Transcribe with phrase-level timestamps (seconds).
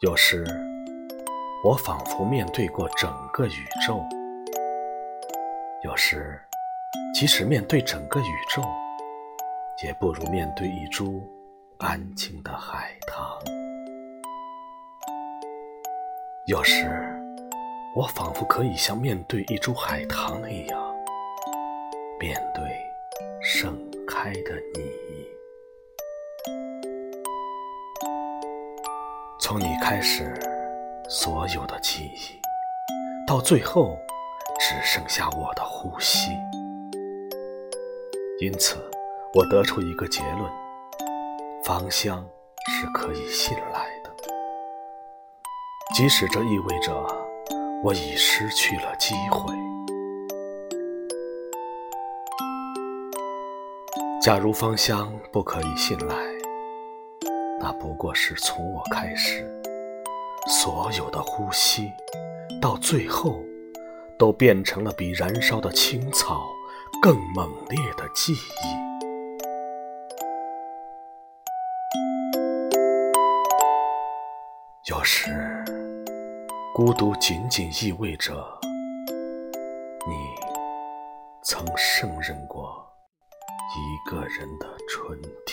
[0.00, 0.42] 有时，
[1.62, 3.50] 我仿佛面对过整个宇
[3.86, 4.02] 宙；
[5.84, 6.40] 有时，
[7.14, 8.62] 即使面对整个宇宙，
[9.84, 11.22] 也不如面对一株
[11.76, 13.38] 安静的海棠。
[16.46, 16.86] 有时，
[17.94, 20.96] 我仿佛可以像面对一株海棠那样，
[22.18, 22.62] 面对
[23.42, 23.76] 盛
[24.08, 25.39] 开的你。
[29.40, 30.32] 从你开始，
[31.08, 32.38] 所有的记忆，
[33.26, 33.98] 到最后
[34.60, 36.30] 只剩下我的呼吸。
[38.38, 38.76] 因此，
[39.34, 40.50] 我得出一个结论：
[41.64, 42.24] 芳香
[42.68, 44.10] 是可以信赖的，
[45.94, 46.94] 即使这意味着
[47.82, 49.54] 我已失去了机会。
[54.20, 56.14] 假如芳香不可以信赖，
[57.62, 59.46] 那不过是从我开始，
[60.46, 61.92] 所有的呼吸，
[62.58, 63.38] 到最后，
[64.18, 66.48] 都变成了比燃烧的青草
[67.02, 68.80] 更猛烈的记忆。
[74.88, 75.30] 有时，
[76.74, 78.32] 孤独仅仅意味着，
[80.08, 80.14] 你
[81.42, 82.90] 曾胜任过
[83.76, 85.49] 一个人的春天。